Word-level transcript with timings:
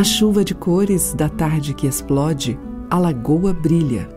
Na 0.00 0.04
chuva 0.04 0.42
de 0.42 0.54
cores 0.54 1.12
da 1.12 1.28
tarde 1.28 1.74
que 1.74 1.86
explode, 1.86 2.58
a 2.88 2.98
lagoa 2.98 3.52
brilha. 3.52 4.08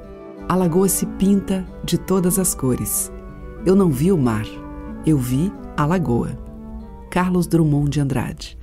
A 0.48 0.56
lagoa 0.56 0.88
se 0.88 1.06
pinta 1.06 1.68
de 1.84 1.98
todas 1.98 2.40
as 2.40 2.56
cores. 2.56 3.12
Eu 3.66 3.76
não 3.76 3.90
vi 3.90 4.10
o 4.10 4.18
mar, 4.18 4.46
eu 5.06 5.18
vi 5.18 5.52
a 5.76 5.86
lagoa. 5.86 6.40
Carlos 7.12 7.48
Drummond 7.48 7.90
de 7.90 8.00
Andrade. 8.00 8.58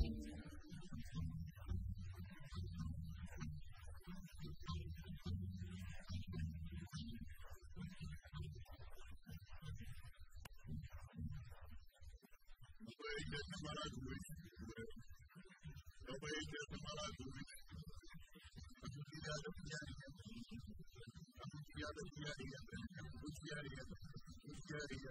scary 24.70 25.10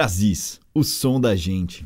Brasis, 0.00 0.58
o 0.74 0.82
som 0.82 1.20
da 1.20 1.36
gente. 1.36 1.84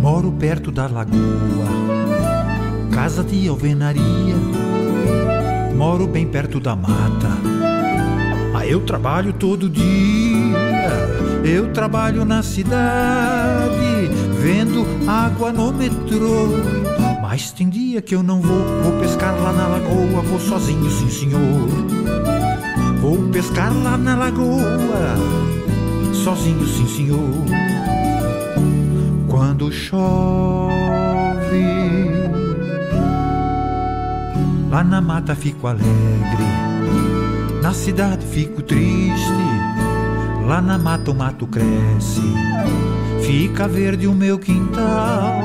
Moro 0.00 0.30
perto 0.38 0.70
da 0.70 0.86
lagoa, 0.86 1.85
casa 3.06 3.22
de 3.22 3.46
alvenaria. 3.46 4.34
Moro 5.76 6.08
bem 6.08 6.26
perto 6.26 6.58
da 6.58 6.74
mata. 6.74 7.28
Ah, 8.52 8.66
eu 8.66 8.80
trabalho 8.80 9.32
todo 9.32 9.70
dia. 9.70 9.86
Eu 11.44 11.72
trabalho 11.72 12.24
na 12.24 12.42
cidade, 12.42 14.10
vendo 14.42 14.84
água 15.08 15.52
no 15.52 15.72
metrô. 15.72 16.48
Mas 17.22 17.52
tem 17.52 17.68
dia 17.68 18.02
que 18.02 18.12
eu 18.12 18.24
não 18.24 18.40
vou, 18.40 18.82
vou 18.82 18.98
pescar 18.98 19.40
lá 19.40 19.52
na 19.52 19.68
lagoa, 19.68 20.22
vou 20.22 20.40
sozinho, 20.40 20.90
sim 20.90 21.08
senhor. 21.08 21.68
Vou 23.00 23.28
pescar 23.28 23.72
lá 23.84 23.96
na 23.96 24.16
lagoa, 24.16 25.14
sozinho, 26.12 26.66
sim 26.66 26.88
senhor 26.88 27.44
quando 29.28 29.70
chove. 29.70 30.76
Lá 34.70 34.82
na 34.84 35.00
mata 35.00 35.34
fico 35.34 35.66
alegre, 35.66 36.44
na 37.62 37.72
cidade 37.72 38.26
fico 38.26 38.62
triste. 38.62 39.46
Lá 40.46 40.60
na 40.60 40.78
mata 40.78 41.10
o 41.10 41.14
mato 41.14 41.46
cresce, 41.46 42.22
fica 43.22 43.66
verde 43.66 44.06
o 44.06 44.14
meu 44.14 44.38
quintal. 44.38 45.40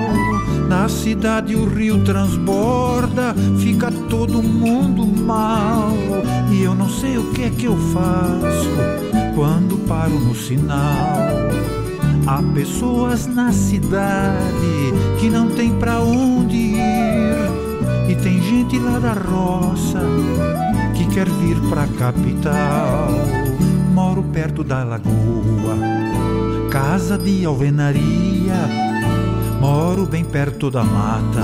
Na 0.68 0.88
cidade 0.88 1.56
o 1.56 1.66
rio 1.66 2.04
transborda, 2.04 3.36
fica 3.60 3.92
todo 4.10 4.42
mundo 4.44 5.06
mal. 5.06 5.92
E 6.52 6.64
eu 6.64 6.76
não 6.76 6.90
sei 6.90 7.18
o 7.18 7.32
que 7.32 7.44
é 7.44 7.50
que 7.50 7.66
eu 7.66 7.78
faço 7.94 8.70
quando 9.36 9.78
paro 9.88 10.20
no 10.20 10.36
sinal. 10.36 11.30
Há 12.28 12.42
pessoas 12.54 13.26
na 13.28 13.52
cidade 13.52 14.94
que 15.20 15.30
não 15.30 15.50
tem 15.50 15.74
pra 15.78 16.00
onde 16.00 16.56
ir. 16.56 17.31
E 18.12 18.16
tem 18.16 18.42
gente 18.42 18.78
lá 18.78 19.00
da 19.00 19.14
roça 19.14 20.02
que 20.94 21.08
quer 21.14 21.30
vir 21.30 21.56
pra 21.70 21.88
capital. 21.98 23.08
Moro 23.94 24.22
perto 24.22 24.66
da 24.66 24.84
lagoa, 24.84 25.78
casa 26.70 27.18
de 27.18 27.46
alvenaria. 27.46 28.68
Moro 29.62 30.06
bem 30.06 30.26
perto 30.26 30.70
da 30.70 30.84
mata. 30.84 31.42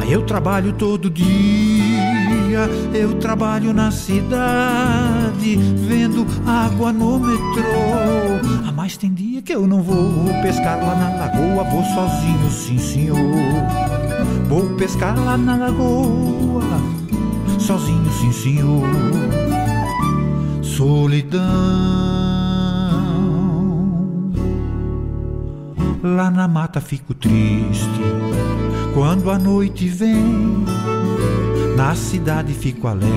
Aí 0.00 0.10
eu 0.10 0.22
trabalho 0.22 0.72
todo 0.72 1.10
dia, 1.10 2.66
eu 2.94 3.18
trabalho 3.18 3.74
na 3.74 3.90
cidade, 3.90 5.56
vendo 5.56 6.26
água 6.46 6.90
no 6.90 7.18
metrô. 7.18 8.40
Ah, 8.66 8.72
mas 8.74 8.96
tem 8.96 9.12
dia 9.12 9.42
que 9.42 9.54
eu 9.54 9.66
não 9.66 9.82
vou, 9.82 10.10
vou 10.10 10.32
pescar 10.40 10.78
lá 10.78 10.94
na 10.94 11.10
lagoa, 11.18 11.64
vou 11.64 11.84
sozinho, 11.84 12.50
sim 12.50 12.78
senhor. 12.78 13.89
Vou 14.48 14.74
pescar 14.76 15.18
lá 15.18 15.36
na 15.36 15.56
lagoa, 15.56 16.62
sozinho, 17.58 18.10
sim 18.20 18.32
senhor. 18.32 18.86
Solidão. 20.62 21.40
Lá 26.02 26.30
na 26.30 26.48
mata 26.48 26.80
fico 26.80 27.12
triste 27.14 28.00
quando 28.94 29.30
a 29.30 29.38
noite 29.38 29.88
vem. 29.88 30.64
Na 31.76 31.94
cidade 31.94 32.52
fico 32.52 32.88
alegre 32.88 33.10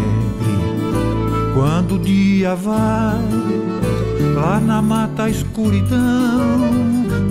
quando 1.54 1.96
o 1.96 2.00
dia 2.00 2.56
vai. 2.56 3.22
Lá 4.36 4.60
na 4.60 4.82
mata 4.82 5.24
a 5.24 5.30
escuridão, 5.30 5.98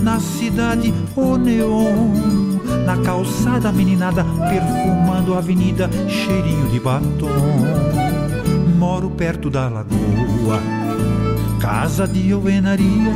na 0.01 0.19
cidade 0.19 0.93
o 1.15 1.37
neon, 1.37 2.42
na 2.85 2.97
calçada 2.97 3.71
meninada 3.71 4.25
perfumando 4.49 5.33
a 5.33 5.37
avenida, 5.37 5.89
cheirinho 6.07 6.67
de 6.69 6.79
batom. 6.79 7.29
Moro 8.77 9.09
perto 9.09 9.49
da 9.49 9.69
lagoa, 9.69 10.59
casa 11.59 12.07
de 12.07 12.31
alvenaria, 12.31 13.13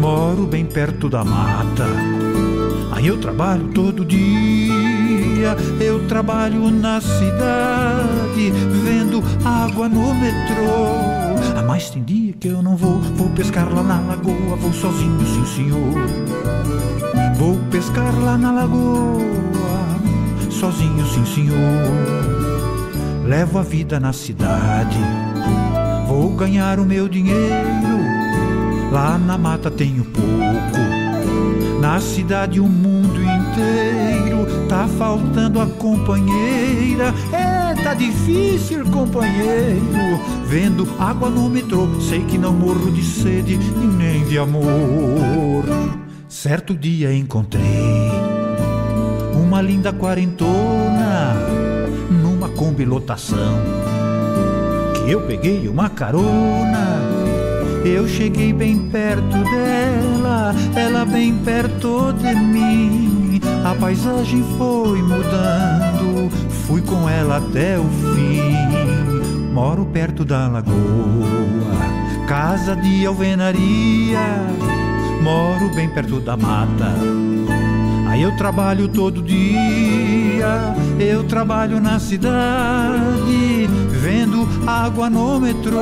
moro 0.00 0.46
bem 0.46 0.64
perto 0.64 1.08
da 1.08 1.22
mata. 1.24 1.86
Aí 2.92 3.06
eu 3.06 3.18
trabalho 3.18 3.68
todo 3.68 4.04
dia, 4.04 5.56
eu 5.80 6.06
trabalho 6.06 6.70
na 6.70 7.00
cidade, 7.00 8.50
vendo 8.84 9.22
água 9.44 9.88
no 9.88 10.14
metrô. 10.14 11.20
Mas 11.80 11.88
tem 11.88 12.02
dia 12.02 12.34
que 12.34 12.46
eu 12.46 12.62
não 12.62 12.76
vou, 12.76 13.00
vou 13.00 13.30
pescar 13.30 13.66
lá 13.72 13.82
na 13.82 14.00
lagoa, 14.00 14.54
vou 14.54 14.70
sozinho, 14.70 15.18
sim 15.26 15.46
senhor. 15.46 15.94
Vou 17.36 17.56
pescar 17.70 18.14
lá 18.20 18.36
na 18.36 18.52
lagoa, 18.52 19.22
sozinho, 20.50 21.06
sim 21.06 21.24
senhor. 21.24 21.56
Levo 23.26 23.58
a 23.58 23.62
vida 23.62 23.98
na 23.98 24.12
cidade, 24.12 24.98
vou 26.06 26.28
ganhar 26.36 26.78
o 26.78 26.84
meu 26.84 27.08
dinheiro. 27.08 27.48
Lá 28.92 29.16
na 29.16 29.38
mata 29.38 29.70
tenho 29.70 30.04
pouco, 30.04 31.80
na 31.80 31.98
cidade 31.98 32.60
o 32.60 32.66
mundo 32.66 33.22
inteiro. 33.22 34.68
Tá 34.68 34.86
faltando 34.98 35.58
a 35.58 35.66
companheira, 35.66 37.14
é, 37.32 37.49
difícil, 38.30 38.84
companheiro. 38.86 40.20
Vendo 40.46 40.88
água 40.98 41.28
no 41.28 41.48
metrô, 41.48 41.88
sei 42.00 42.24
que 42.24 42.38
não 42.38 42.52
morro 42.52 42.90
de 42.90 43.02
sede 43.02 43.54
e 43.54 43.86
nem 43.86 44.24
de 44.24 44.38
amor. 44.38 45.64
Certo 46.28 46.74
dia 46.74 47.12
encontrei 47.12 48.10
uma 49.34 49.60
linda 49.60 49.92
quarentona 49.92 51.34
numa 52.22 52.48
Kombi 52.48 52.84
lotação. 52.84 53.58
Que 54.94 55.10
eu 55.10 55.22
peguei 55.22 55.68
uma 55.68 55.88
carona, 55.88 57.00
eu 57.84 58.06
cheguei 58.06 58.52
bem 58.52 58.78
perto 58.90 59.22
dela, 59.22 60.54
ela 60.74 61.04
bem 61.04 61.36
perto 61.38 62.12
de 62.12 62.34
mim. 62.34 63.40
A 63.64 63.74
paisagem 63.74 64.44
foi 64.56 65.02
mudando, 65.02 65.89
fui 66.70 66.80
com 66.82 67.08
ela 67.08 67.38
até 67.38 67.76
o 67.76 67.84
fim. 68.14 69.52
Moro 69.52 69.84
perto 69.86 70.24
da 70.24 70.46
lagoa, 70.46 70.72
casa 72.28 72.76
de 72.76 73.04
alvenaria, 73.04 74.20
moro 75.20 75.74
bem 75.74 75.88
perto 75.88 76.20
da 76.20 76.36
mata. 76.36 76.94
Aí 78.08 78.22
eu 78.22 78.36
trabalho 78.36 78.86
todo 78.86 79.20
dia, 79.20 80.74
eu 81.00 81.24
trabalho 81.24 81.80
na 81.80 81.98
cidade, 81.98 83.68
vendo 83.90 84.48
água 84.64 85.10
no 85.10 85.40
metrô. 85.40 85.80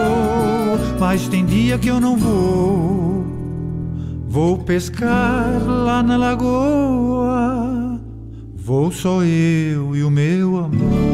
Mas 0.99 1.28
tem 1.28 1.45
dia 1.45 1.78
que 1.78 1.88
eu 1.88 2.00
não 2.00 2.16
vou, 2.16 3.26
vou 4.26 4.57
pescar 4.57 5.62
lá 5.66 6.02
na 6.02 6.16
lagoa. 6.16 7.58
Vou 8.69 8.93
só 8.93 9.23
eu 9.25 9.97
e 9.97 10.05
o 10.05 10.11
meu 10.11 10.59
amor. 10.59 11.08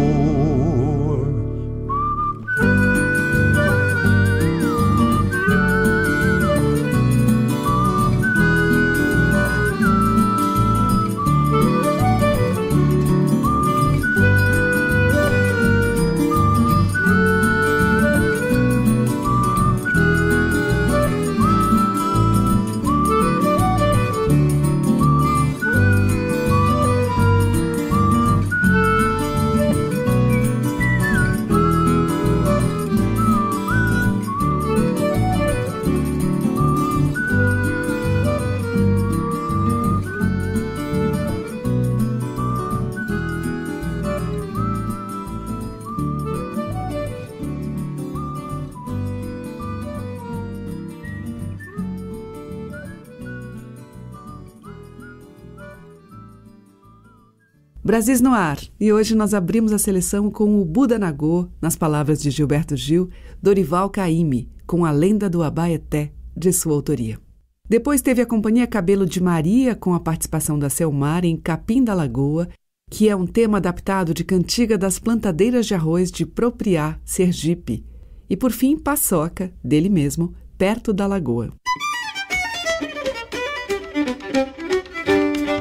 Brasis 57.94 58.20
no 58.20 58.32
ar. 58.32 58.58
E 58.80 58.92
hoje 58.92 59.14
nós 59.14 59.32
abrimos 59.34 59.72
a 59.72 59.78
seleção 59.78 60.28
com 60.28 60.60
o 60.60 60.64
Buda 60.64 60.98
Nagô, 60.98 61.48
nas 61.62 61.76
palavras 61.76 62.20
de 62.20 62.28
Gilberto 62.28 62.76
Gil, 62.76 63.08
Dorival 63.40 63.88
Caymmi, 63.88 64.50
com 64.66 64.84
a 64.84 64.90
lenda 64.90 65.30
do 65.30 65.44
Abaeté, 65.44 66.10
de 66.36 66.52
sua 66.52 66.72
autoria. 66.72 67.20
Depois 67.68 68.02
teve 68.02 68.20
a 68.20 68.26
Companhia 68.26 68.66
Cabelo 68.66 69.06
de 69.06 69.22
Maria, 69.22 69.76
com 69.76 69.94
a 69.94 70.00
participação 70.00 70.58
da 70.58 70.68
Selmar 70.68 71.24
em 71.24 71.36
Capim 71.36 71.84
da 71.84 71.94
Lagoa, 71.94 72.48
que 72.90 73.08
é 73.08 73.14
um 73.14 73.28
tema 73.28 73.58
adaptado 73.58 74.12
de 74.12 74.24
Cantiga 74.24 74.76
das 74.76 74.98
Plantadeiras 74.98 75.64
de 75.64 75.76
Arroz 75.76 76.10
de 76.10 76.26
Propriá, 76.26 76.98
Sergipe. 77.04 77.86
E 78.28 78.36
por 78.36 78.50
fim, 78.50 78.76
Paçoca, 78.76 79.52
dele 79.62 79.88
mesmo, 79.88 80.34
perto 80.58 80.92
da 80.92 81.06
Lagoa. 81.06 81.52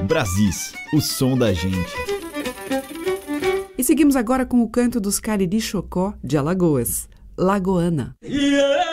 Brasis, 0.07 0.73
o 0.95 0.99
som 0.99 1.37
da 1.37 1.53
gente. 1.53 2.22
E 3.83 3.85
seguimos 3.85 4.15
agora 4.15 4.45
com 4.45 4.63
o 4.63 4.69
canto 4.69 4.97
dos 4.97 5.19
Cariri 5.19 5.59
Chocó 5.59 6.13
de 6.23 6.37
Alagoas, 6.37 7.09
Lagoana. 7.37 8.15
Yeah! 8.23 8.92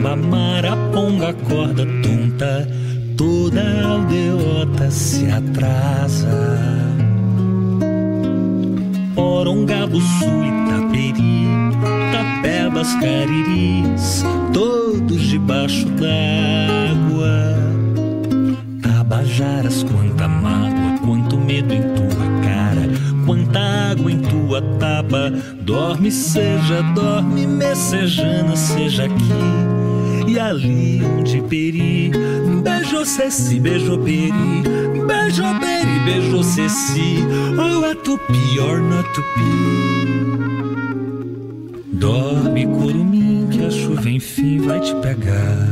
Tomba, 0.00 0.16
maraponga, 0.16 1.34
corda 1.46 1.84
tonta, 2.02 2.66
toda 3.18 3.60
aldeota 3.84 4.90
se 4.90 5.30
atrasa. 5.30 6.26
Porongabuçu, 9.14 10.24
Itaperi, 10.24 11.46
Tapebas, 12.12 12.94
Cariris, 12.94 14.24
todos 14.54 15.20
debaixo 15.20 15.86
d'água. 15.90 17.58
Tabajaras, 18.80 19.82
quanta 19.82 20.26
mágoa, 20.26 20.98
quanto 21.04 21.36
medo 21.36 21.74
em 21.74 21.82
tua 21.82 22.26
cara, 22.42 22.88
quanta 23.26 23.60
água 23.90 24.10
em 24.10 24.18
tua 24.18 24.62
taba. 24.78 25.30
Dorme, 25.60 26.10
seja, 26.10 26.82
dorme, 26.94 27.46
messejana, 27.46 28.56
seja 28.56 29.04
aqui 29.04 29.80
e 30.30 30.38
ali 30.38 31.02
onde 31.04 31.42
peri. 31.42 32.10
Beijou 32.62 33.04
Ceci, 33.04 33.58
beijou 33.58 33.98
peri, 33.98 34.62
beijou 35.06 35.58
peri, 35.58 36.00
beijou 36.04 36.44
Ceci. 36.44 37.24
Oh, 37.58 37.84
a 37.84 37.94
tupi, 37.94 38.58
or 38.60 38.80
not 38.80 39.08
tupi. 39.12 39.50
Dorme, 41.92 42.66
curumim, 42.66 43.48
que 43.50 43.64
a 43.64 43.70
chuva 43.70 44.08
enfim 44.08 44.58
vai 44.60 44.80
te 44.80 44.94
pegar. 44.96 45.68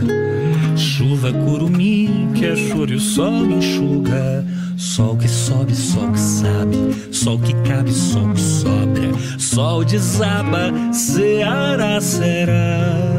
Chuva, 0.77 1.33
curumim, 1.33 2.33
que 2.35 2.47
é 2.47 2.57
choro 2.57 2.93
e 2.93 2.97
o 2.97 3.01
sol 3.01 3.47
enxuga. 3.51 4.45
Sol 4.77 5.17
que 5.17 5.29
sobe, 5.29 5.75
sol 5.75 6.13
que 6.13 6.21
sabe, 6.21 6.77
sol 7.11 7.39
que 7.39 7.53
cabe, 7.69 7.93
sol 7.93 8.33
que 8.33 8.41
sobra. 8.41 9.39
Sol 9.39 9.85
desaba, 9.85 10.73
Ceará 10.93 12.01
serás. 12.01 13.18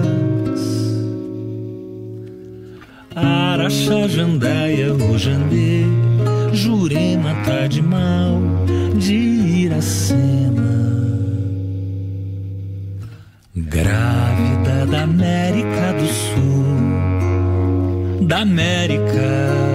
Araxá, 3.20 4.08
Jandaia, 4.08 4.94
Rojandê, 4.94 5.84
Jurema 6.54 7.36
tá 7.46 7.68
de 7.68 7.82
mal, 7.82 8.40
de 8.96 9.14
Iracema. 9.14 10.40
Grávida 13.56 14.86
da 14.90 15.04
América 15.04 15.94
do 16.00 16.08
Sul, 16.08 16.66
da 18.26 18.40
América. 18.40 19.69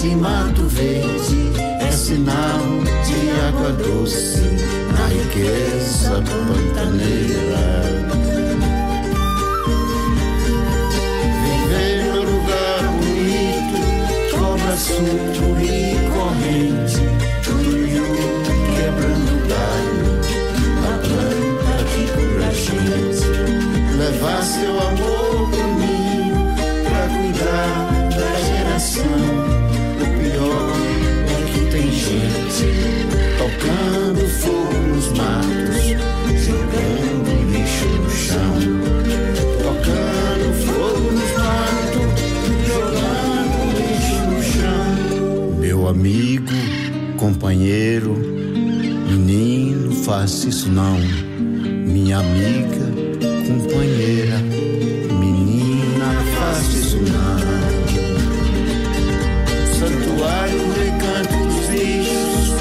de 0.00 0.14
mato 0.14 0.62
verde 0.68 1.52
é 1.80 1.90
sinal 1.90 2.60
de 3.04 3.30
água 3.48 3.72
doce 3.72 4.40
na 4.92 5.06
riqueza 5.08 6.22
pantaneira. 6.22 7.82
Viver 11.42 12.04
no 12.12 12.20
lugar 12.22 12.80
bonito, 12.96 13.76
cobra 14.38 14.72
assunto 14.72 15.44
e 15.60 15.96
corrente, 16.14 17.02
tuiu 17.42 18.08
quebrando 18.76 19.34
galho, 19.48 20.08
a 20.86 20.94
planta 21.06 21.74
que 21.90 22.02
cura 22.12 22.46
a 22.46 22.52
gente. 22.52 23.26
Levar 23.98 24.42
seu 24.44 24.74
amor 24.80 25.17
companheiro, 47.48 48.14
menino, 48.14 49.90
faça 50.04 50.50
isso 50.50 50.68
não. 50.68 50.98
Minha 50.98 52.18
amiga, 52.18 52.92
companheira, 53.46 54.36
menina, 55.18 56.12
faça 56.36 56.78
isso 56.78 56.98
não. 56.98 57.38
Santuário, 59.78 60.60
recanto 60.74 61.38
dos 61.46 61.66
bichos, 61.68 62.52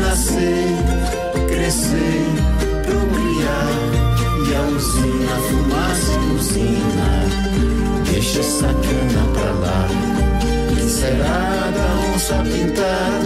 nascer, 0.00 0.68
crescer, 1.48 2.22
procriar. 2.86 3.74
E 4.48 4.54
a 4.54 4.62
usina, 4.68 5.34
fumaça 5.48 6.12
e 6.12 6.34
usina, 6.36 7.08
deixa 8.04 8.38
essa 8.38 8.68
cana 8.68 9.22
pra 9.34 9.50
lá. 9.50 9.88
Que 10.68 10.80
será 10.88 11.72
da 11.74 11.88
onça? 12.14 13.17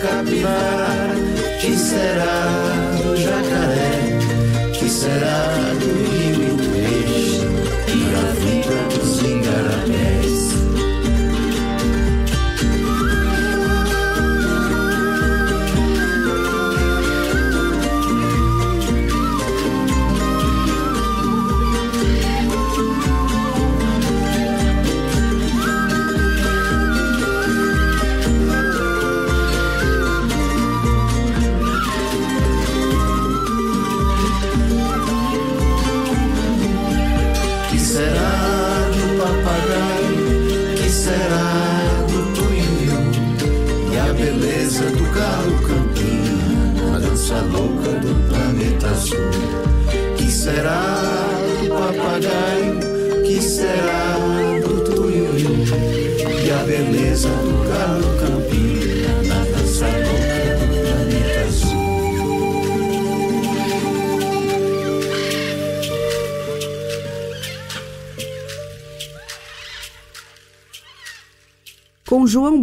Capivara? 0.00 1.14
Que 1.60 1.76
será 1.76 2.96
do 3.02 3.16
jacaré? 3.16 4.72
Que 4.72 4.88
será 4.88 5.75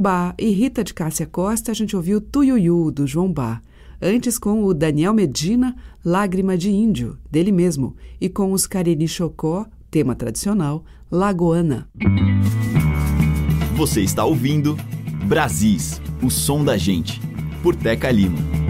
Bá 0.03 0.35
e 0.37 0.49
Rita 0.49 0.83
de 0.83 0.93
Cássia 0.93 1.25
Costa, 1.25 1.71
a 1.71 1.73
gente 1.73 1.95
ouviu 1.95 2.19
Tuiuiu, 2.19 2.91
do 2.91 3.07
João 3.07 3.31
Bá. 3.31 3.61
Antes 4.01 4.37
com 4.37 4.65
o 4.65 4.73
Daniel 4.73 5.13
Medina, 5.13 5.77
Lágrima 6.03 6.57
de 6.57 6.69
Índio, 6.69 7.17
dele 7.31 7.53
mesmo. 7.53 7.95
E 8.19 8.27
com 8.27 8.51
os 8.51 8.67
Cariri 8.67 9.07
Chocó, 9.07 9.65
tema 9.89 10.13
tradicional, 10.13 10.83
Lagoana. 11.09 11.87
Você 13.77 14.01
está 14.01 14.25
ouvindo 14.25 14.75
Brasis, 15.25 16.01
o 16.21 16.29
som 16.29 16.65
da 16.65 16.75
gente, 16.75 17.21
por 17.61 17.73
Teca 17.73 18.11
Lima. 18.11 18.62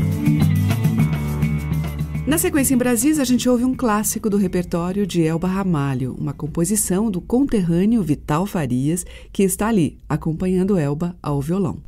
Na 2.25 2.37
sequência 2.37 2.73
em 2.73 2.77
Brasis, 2.77 3.19
a 3.19 3.25
gente 3.25 3.49
ouve 3.49 3.65
um 3.65 3.75
clássico 3.75 4.29
do 4.29 4.37
repertório 4.37 5.05
de 5.05 5.21
Elba 5.21 5.45
Ramalho, 5.45 6.15
uma 6.17 6.31
composição 6.31 7.11
do 7.11 7.19
conterrâneo 7.19 8.01
Vital 8.01 8.45
Farias, 8.45 9.05
que 9.31 9.43
está 9.43 9.67
ali, 9.67 9.97
acompanhando 10.07 10.77
Elba 10.77 11.17
ao 11.21 11.41
violão. 11.41 11.81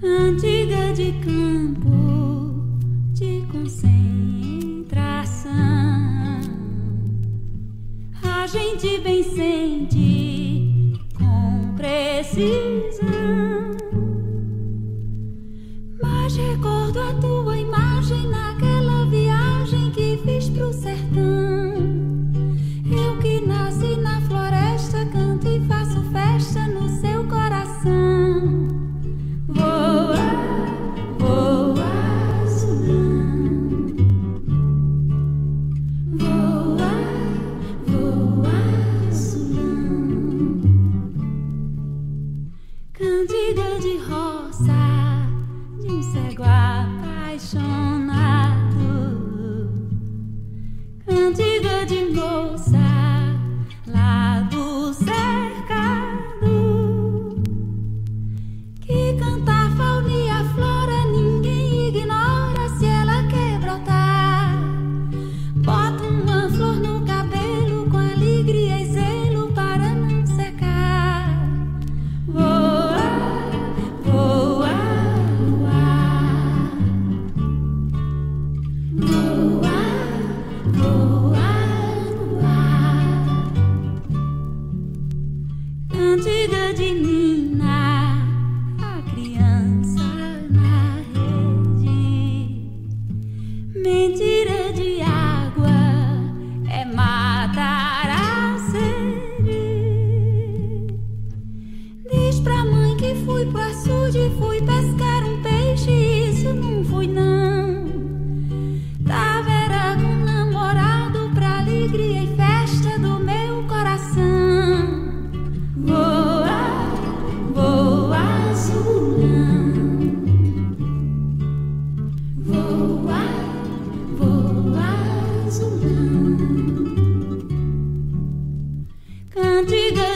Cantiga 0.00 0.94
de 0.94 1.12
campo 1.22 2.64
de 3.12 3.44
concentração. 3.52 5.50
A 8.22 8.46
gente 8.46 8.98
bem 9.02 9.22
sente 9.22 10.39
season. 12.32 13.49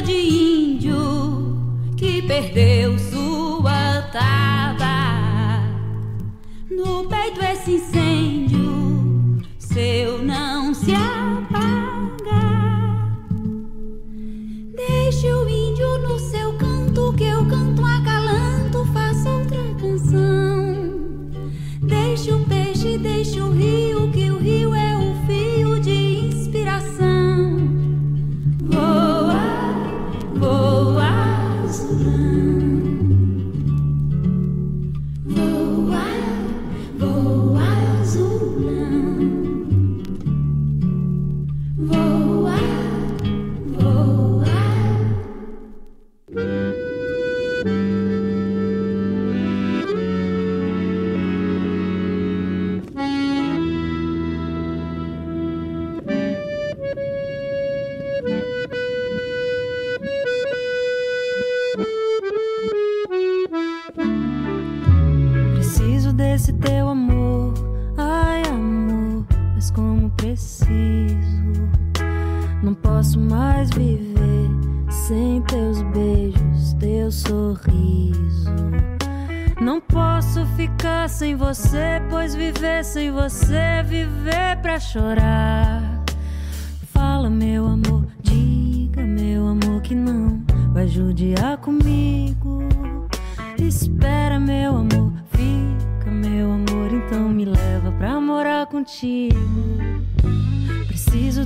De 0.05 0.13
índio 0.13 1.57
que 1.97 2.23
perdeu 2.23 2.99
sua 2.99 4.03
taba. 4.13 4.74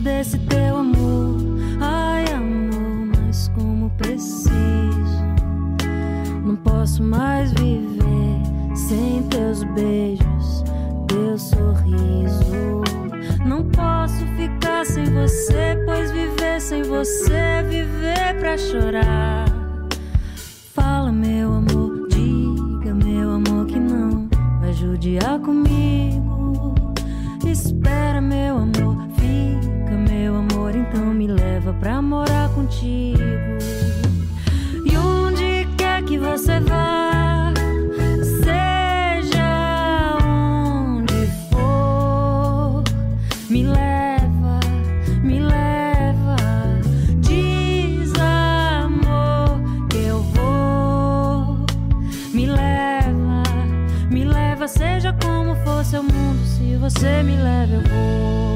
Desse 0.00 0.38
teu 0.38 0.76
amor, 0.76 1.36
ai 1.80 2.24
amor, 2.32 3.08
mas 3.16 3.48
como 3.48 3.90
preciso. 3.90 4.48
Não 6.44 6.56
posso 6.56 7.02
mais 7.02 7.52
viver 7.52 8.40
sem 8.74 9.22
teus 9.24 9.64
beijos, 9.74 10.64
teu 11.08 11.36
sorriso. 11.36 12.82
Não 13.44 13.64
posso 13.64 14.24
ficar 14.36 14.86
sem 14.86 15.04
você, 15.04 15.76
pois 15.84 16.10
viver 16.10 16.60
sem 16.60 16.82
você 16.84 17.34
é 17.34 17.62
viver 17.64 18.38
pra 18.38 18.56
chorar. 18.56 19.46
Fala, 20.74 21.12
meu 21.12 21.52
amor, 21.52 22.08
diga, 22.08 22.94
meu 22.94 23.32
amor, 23.32 23.66
que 23.66 23.78
não 23.78 24.28
vai 24.60 24.72
judiar 24.72 25.38
comigo. 25.40 25.67
Pra 31.80 32.02
morar 32.02 32.48
contigo. 32.50 33.18
E 34.84 34.96
onde 34.96 35.66
quer 35.76 36.02
que 36.04 36.18
você 36.18 36.60
vá, 36.60 37.52
seja 38.42 40.18
onde 40.24 41.26
for, 41.50 42.82
me 43.50 43.64
leva, 43.64 44.60
me 45.22 45.40
leva, 45.40 46.36
diz 47.18 48.12
amor 48.18 49.60
que 49.88 49.98
eu 49.98 50.22
vou, 50.22 51.66
me 52.32 52.46
leva, 52.46 53.42
me 54.10 54.24
leva, 54.24 54.66
seja 54.68 55.14
como 55.22 55.54
for 55.64 55.84
seu 55.84 56.02
mundo, 56.02 56.44
se 56.44 56.76
você 56.76 57.22
me 57.22 57.36
leva 57.36 57.74
eu 57.74 57.80
vou. 57.82 58.47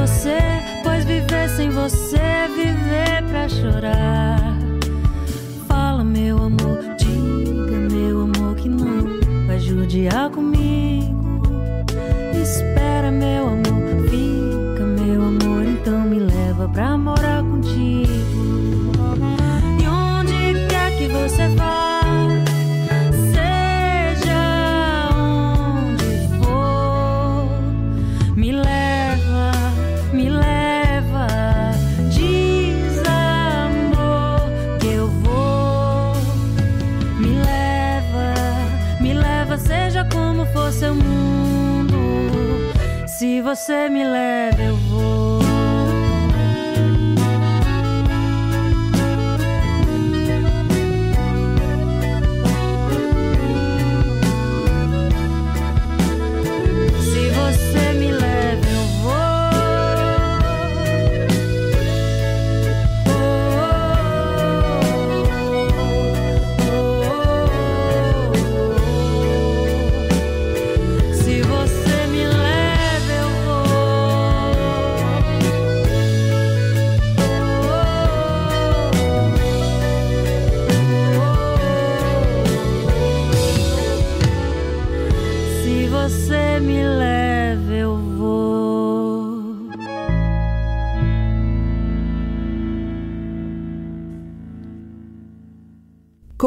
Você, 0.00 0.38
pois 0.82 1.04
viver 1.04 1.48
sem 1.50 1.68
você 1.68 2.16
é 2.16 2.48
viver 2.48 3.22
pra 3.28 3.46
chorar. 3.48 4.56
Fala, 5.68 6.02
meu 6.02 6.38
amor, 6.38 6.80
diga, 6.98 7.76
meu 7.92 8.22
amor, 8.22 8.56
que 8.56 8.68
não 8.68 9.46
vai 9.46 9.58
judiar 9.58 10.30
comigo. 10.30 10.49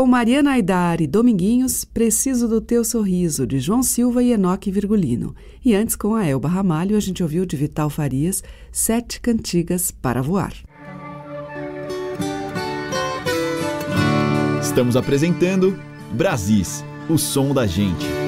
Com 0.03 0.07
Mariana 0.07 0.51
Aidar 0.51 0.99
e 0.99 1.07
Dominguinhos, 1.07 1.85
Preciso 1.85 2.45
do 2.45 2.59
Teu 2.59 2.83
Sorriso, 2.83 3.47
de 3.47 3.57
João 3.57 3.81
Silva 3.81 4.21
e 4.21 4.33
Enoque 4.33 4.69
Virgulino. 4.69 5.33
E 5.63 5.73
antes, 5.73 5.95
com 5.95 6.13
a 6.13 6.27
Elba 6.27 6.49
Ramalho, 6.49 6.97
a 6.97 6.99
gente 6.99 7.23
ouviu 7.23 7.45
de 7.45 7.55
Vital 7.55 7.89
Farias, 7.89 8.43
Sete 8.69 9.21
Cantigas 9.21 9.91
para 9.91 10.21
Voar. 10.21 10.53
Estamos 14.61 14.97
apresentando 14.97 15.79
Brasis, 16.11 16.83
o 17.09 17.17
som 17.17 17.53
da 17.53 17.65
gente. 17.65 18.22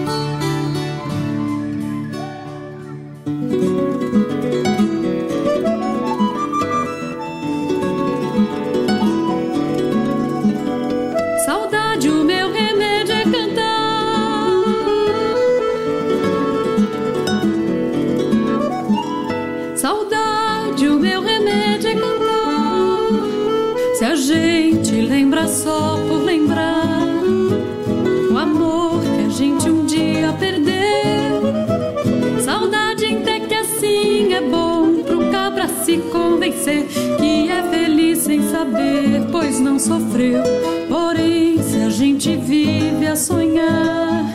Convencer 36.65 36.85
que 37.17 37.49
é 37.49 37.63
feliz 37.69 38.19
sem 38.19 38.41
saber, 38.49 39.27
pois 39.31 39.59
não 39.59 39.77
sofreu. 39.77 40.41
Porém, 40.89 41.61
se 41.61 41.77
a 41.81 41.89
gente 41.89 42.35
vive 42.35 43.05
a 43.05 43.15
sonhar 43.15 44.33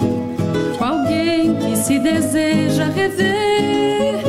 com 0.78 0.84
alguém 0.84 1.56
que 1.56 1.76
se 1.76 1.98
deseja 1.98 2.84
rever, 2.86 4.22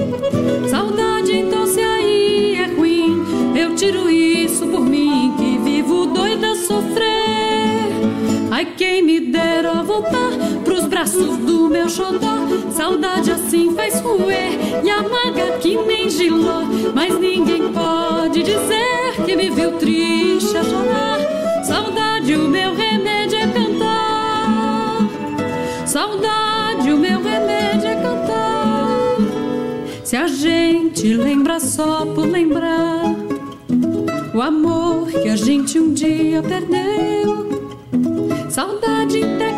saudade, 0.70 1.36
então 1.36 1.68
se 1.68 1.80
aí 1.80 2.56
é 2.56 2.66
ruim, 2.76 3.56
eu 3.56 3.76
tiro 3.76 4.10
isso 4.10 4.66
por 4.68 4.82
mim 4.82 5.34
que 5.38 5.58
vivo 5.60 6.08
doida 6.08 6.52
a 6.52 6.56
sofrer. 6.56 7.92
Ai, 8.50 8.66
quem 8.78 9.04
me 9.04 9.20
dera 9.20 9.84
voltar 9.84 10.32
braços 10.92 11.38
do 11.38 11.70
meu 11.70 11.90
xodó. 11.90 12.36
Saudade 12.70 13.32
assim 13.32 13.74
faz 13.74 14.02
roer 14.02 14.84
e 14.84 14.90
amarga 14.90 15.58
que 15.60 15.78
nem 15.78 16.10
giló. 16.10 16.64
Mas 16.94 17.18
ninguém 17.18 17.72
pode 17.72 18.44
dizer 18.44 19.26
que 19.26 19.36
me 19.36 19.50
viu 19.50 19.72
triste 19.78 20.56
a 20.58 20.64
chorar. 20.64 21.64
Saudade, 21.64 22.36
o 22.36 22.50
meu 22.50 22.76
remédio 22.76 23.38
é 23.38 23.48
cantar. 23.48 25.10
Saudade, 25.88 26.92
o 26.92 26.98
meu 26.98 27.24
remédio 27.24 27.88
é 27.88 27.96
cantar. 27.96 29.16
Se 30.04 30.18
a 30.18 30.28
gente 30.28 31.14
lembra 31.14 31.60
só 31.62 32.06
por 32.06 32.26
lembrar 32.26 33.16
o 34.34 34.42
amor 34.42 35.08
que 35.08 35.30
a 35.30 35.38
gente 35.38 35.80
um 35.80 35.94
dia 35.94 36.44
perdeu. 36.44 37.50
Saudade 38.50 39.20
que 39.20 39.51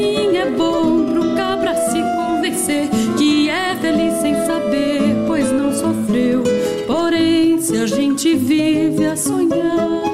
assim 0.00 0.36
é 0.36 0.50
bom 0.50 1.04
pro 1.04 1.34
cabra 1.34 1.74
se 1.74 2.00
convencer 2.16 2.88
que 3.18 3.50
é 3.50 3.76
feliz 3.76 4.14
sem 4.14 4.34
saber, 4.46 5.14
pois 5.26 5.50
não 5.52 5.72
sofreu. 5.72 6.42
Porém, 6.86 7.60
se 7.60 7.76
a 7.76 7.86
gente 7.86 8.34
vive 8.34 9.06
a 9.06 9.16
sonhar 9.16 10.10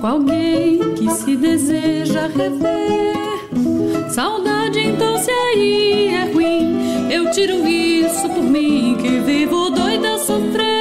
com 0.00 0.06
alguém 0.06 0.94
que 0.94 1.10
se 1.10 1.36
deseja 1.36 2.26
rever, 2.26 4.10
saudade 4.10 4.80
então 4.80 5.16
se 5.18 5.30
aí 5.30 6.08
é 6.08 6.32
ruim, 6.32 7.10
eu 7.10 7.30
tiro 7.30 7.66
isso 7.66 8.28
por 8.28 8.42
mim 8.42 8.96
que 9.00 9.20
vivo 9.20 9.70
doida 9.70 10.14
a 10.14 10.18
sofrer. 10.18 10.72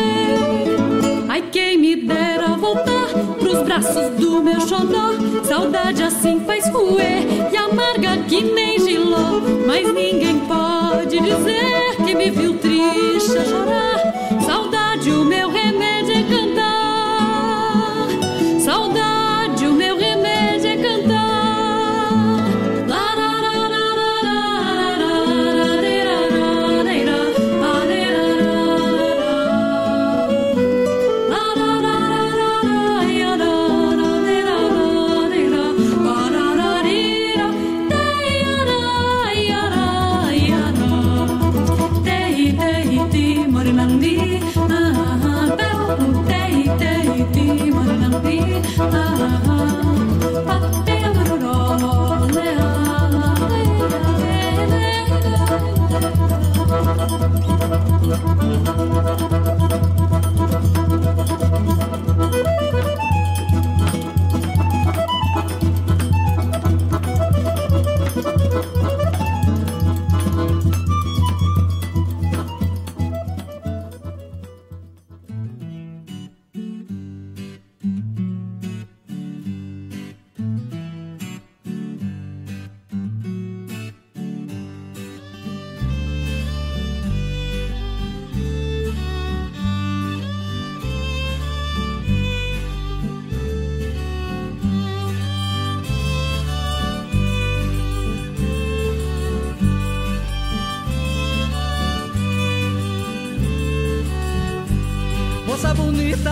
Ai, 1.29 1.43
quem 1.51 1.77
me 1.77 1.95
dera 1.95 2.57
voltar 2.57 3.00
braços 3.71 4.09
do 4.19 4.43
meu 4.43 4.59
xodó. 4.67 5.11
Saudade 5.45 6.03
assim 6.03 6.41
faz 6.41 6.67
roer 6.69 7.23
e 7.51 7.55
amarga 7.55 8.17
que 8.27 8.41
nem 8.41 8.77
giló. 8.79 9.39
Mas 9.65 9.93
ninguém 9.93 10.39
pode 10.41 11.21
dizer 11.21 11.70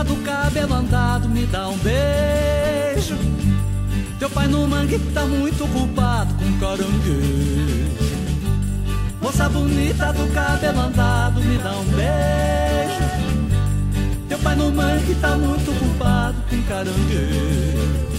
do 0.09 0.15
cabelo 0.23 0.73
andado, 0.73 1.29
me 1.29 1.45
dá 1.45 1.69
um 1.69 1.77
beijo. 1.77 3.15
Teu 4.17 4.29
pai 4.31 4.47
no 4.47 4.67
mangue 4.67 4.97
tá 5.13 5.23
muito 5.23 5.63
ocupado 5.63 6.33
com 6.33 6.59
caranguejo. 6.59 7.89
Moça 9.21 9.47
bonita 9.47 10.11
do 10.11 10.27
cabelo 10.33 10.79
andado, 10.79 11.39
me 11.41 11.57
dá 11.59 11.71
um 11.77 11.85
beijo. 11.85 13.03
Teu 14.27 14.39
pai 14.39 14.55
no 14.55 14.71
mangue 14.71 15.13
tá 15.15 15.37
muito 15.37 15.69
ocupado 15.69 16.37
com 16.49 16.61
caranguejo. 16.63 18.09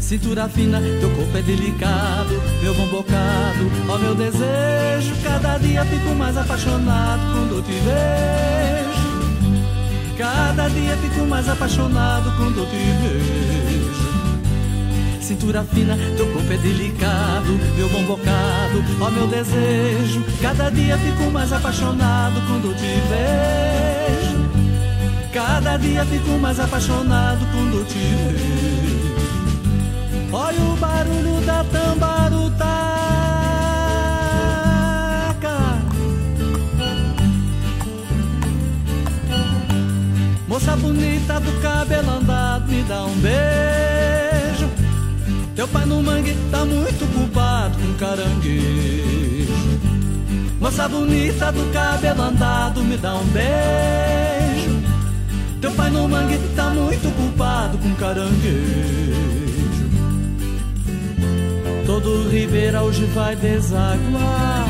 Cintura 0.00 0.48
fina, 0.48 0.80
teu 0.80 1.10
corpo 1.10 1.38
é 1.38 1.42
delicado, 1.42 2.42
meu 2.60 2.74
bom 2.74 2.88
bocado, 2.88 3.70
ó 3.88 3.98
meu 3.98 4.16
desejo. 4.16 5.14
Cada 5.22 5.58
dia 5.58 5.84
fico 5.84 6.12
mais 6.16 6.36
apaixonado 6.36 7.22
quando 7.32 7.62
te 7.64 7.72
vejo. 7.72 9.01
Cada 10.22 10.68
dia 10.68 10.96
fico 10.98 11.26
mais 11.26 11.48
apaixonado 11.48 12.30
quando 12.36 12.64
te 12.70 12.76
vejo. 13.02 13.90
Cintura 15.20 15.64
fina, 15.64 15.98
teu 16.16 16.32
corpo 16.32 16.52
é 16.52 16.56
delicado, 16.58 17.58
meu 17.74 17.88
bom 17.88 18.04
bocado, 18.04 18.84
ó 19.00 19.10
meu 19.10 19.26
desejo. 19.26 20.24
Cada 20.40 20.70
dia 20.70 20.96
fico 20.96 21.28
mais 21.32 21.52
apaixonado 21.52 22.40
quando 22.46 22.72
te 22.76 23.00
vejo. 23.10 24.48
Cada 25.32 25.76
dia 25.76 26.04
fico 26.04 26.38
mais 26.38 26.60
apaixonado 26.60 27.44
quando 27.50 27.84
te 27.88 27.98
vejo. 27.98 29.16
Olha 30.32 30.60
o 30.60 30.76
barulho 30.76 31.40
da 31.44 31.64
tambarutaca. 31.64 33.01
Moça 40.62 40.76
bonita 40.76 41.40
do 41.40 41.60
cabelo 41.60 42.08
andado, 42.08 42.68
me 42.70 42.84
dá 42.84 43.04
um 43.04 43.16
beijo. 43.16 44.70
Teu 45.56 45.66
pai 45.66 45.84
no 45.86 46.00
mangue 46.00 46.36
tá 46.52 46.64
muito 46.64 47.04
ocupado 47.04 47.76
com 47.78 47.94
caranguejo. 47.94 49.80
Moça 50.60 50.88
bonita 50.88 51.50
do 51.50 51.72
cabelo 51.72 52.22
andado, 52.22 52.80
me 52.84 52.96
dá 52.96 53.12
um 53.16 53.24
beijo. 53.24 54.80
Teu 55.60 55.72
pai 55.72 55.90
no 55.90 56.08
mangue 56.08 56.38
tá 56.54 56.70
muito 56.70 57.08
ocupado 57.08 57.76
com 57.78 57.92
caranguejo. 57.96 59.90
Todo 61.84 62.30
ribeira 62.30 62.82
hoje 62.82 63.04
vai 63.06 63.34
desaguar 63.34 64.68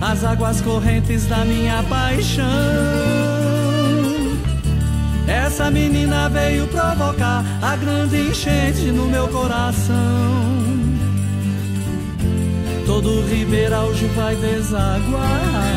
as 0.00 0.24
águas 0.24 0.62
correntes 0.62 1.26
da 1.26 1.44
minha 1.44 1.82
paixão. 1.82 3.39
Essa 5.30 5.70
menina 5.70 6.28
veio 6.28 6.66
provocar 6.66 7.44
a 7.62 7.76
grande 7.76 8.30
enchente 8.30 8.90
no 8.90 9.06
meu 9.06 9.28
coração. 9.28 9.94
Todo 12.84 13.24
ribeira 13.28 13.78
hoje 13.82 14.06
vai 14.16 14.34
desaguar 14.34 15.70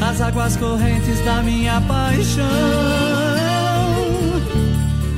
as 0.00 0.20
águas 0.20 0.56
correntes 0.56 1.24
da 1.24 1.42
minha 1.42 1.80
paixão. 1.80 2.44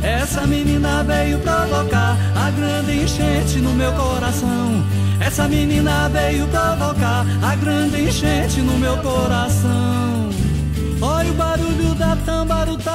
Essa 0.02 0.46
menina 0.46 1.04
veio 1.04 1.38
provocar 1.38 2.16
a 2.34 2.50
grande 2.50 3.02
enchente 3.02 3.58
no 3.58 3.74
meu 3.74 3.92
coração. 3.92 4.82
Essa 5.20 5.46
menina 5.46 6.08
veio 6.08 6.48
provocar 6.48 7.26
a 7.42 7.54
grande 7.56 8.08
enchente 8.08 8.62
no 8.62 8.78
meu 8.78 8.96
coração. 8.96 10.31
Olha 11.04 11.30
o 11.32 11.34
barulho 11.34 11.94
da 11.96 12.14
tambarutaca. 12.14 12.92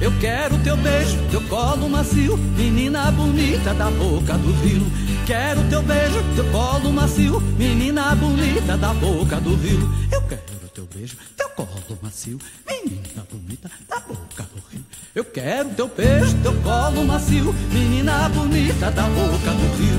Eu 0.00 0.12
quero 0.20 0.56
teu 0.58 0.76
beijo, 0.76 1.18
teu 1.28 1.40
colo 1.48 1.88
macio, 1.88 2.36
menina 2.36 3.10
bonita 3.10 3.74
da 3.74 3.90
boca 3.90 4.38
do 4.38 4.52
rio. 4.62 4.86
Quero 5.26 5.60
teu 5.68 5.82
beijo, 5.82 6.22
teu 6.36 6.44
colo 6.52 6.92
macio, 6.92 7.40
menina 7.58 8.14
bonita 8.14 8.76
da 8.76 8.94
boca 8.94 9.40
do 9.40 9.56
rio. 9.56 9.88
Eu 10.12 10.22
quero 10.22 10.68
teu 10.72 10.86
beijo, 10.86 11.16
teu 11.36 11.48
colo 11.50 11.98
macio, 12.00 12.38
menina 12.64 13.26
bonita 13.28 13.70
da 13.88 13.98
boca 14.00 14.46
do 14.54 14.62
rio. 14.70 14.84
Eu 15.14 15.24
quero 15.24 15.68
teu 15.70 15.88
beijo, 15.88 16.36
teu 16.42 16.54
colo 16.62 17.04
macio, 17.04 17.52
menina 17.72 18.28
bonita 18.28 18.90
da 18.90 19.02
boca 19.02 19.50
do 19.50 19.76
rio. 19.82 19.91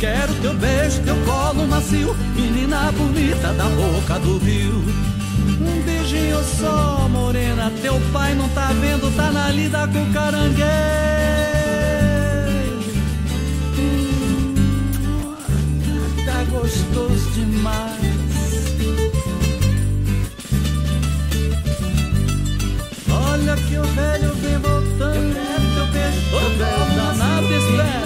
Quero 0.00 0.34
teu 0.36 0.54
beijo, 0.54 1.02
teu 1.02 1.14
colo 1.26 1.68
macio, 1.68 2.16
menina 2.34 2.90
bonita 2.90 3.52
da 3.52 3.64
boca 3.64 4.18
do 4.18 4.38
rio. 4.38 4.82
Um 5.60 5.82
beijinho 5.82 6.42
só, 6.58 7.06
morena, 7.10 7.70
teu 7.82 8.00
pai 8.10 8.34
não 8.34 8.48
tá 8.48 8.72
vendo, 8.80 9.14
tá 9.14 9.30
na 9.30 9.50
lida 9.50 9.86
com 9.88 10.10
caranguejo. 10.10 10.64
Hum, 13.78 14.54
tá 16.24 16.44
gostoso 16.50 17.30
demais. 17.32 18.00
Olha 23.10 23.54
que 23.54 23.76
o 23.76 23.82
velho 23.82 24.34
vem 24.36 24.58
voltando. 24.60 25.34
Quero 25.34 25.74
teu 25.74 25.86
beijo, 25.92 26.36
o 26.36 26.40
velho 26.56 26.96
danado 26.96 27.52
espera. 27.52 27.99